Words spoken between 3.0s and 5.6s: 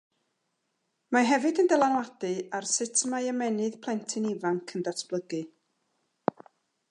mae ymennydd plentyn ifanc yn datblygu.